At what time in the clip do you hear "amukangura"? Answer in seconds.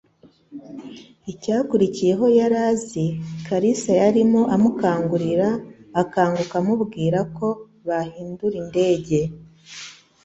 4.55-5.49